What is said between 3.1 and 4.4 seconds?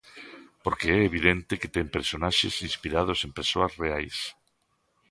en persoas reais.